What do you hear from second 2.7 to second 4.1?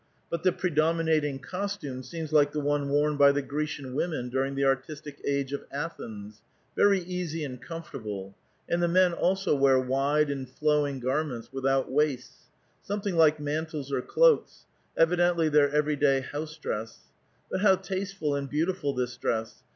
worn by the Grecian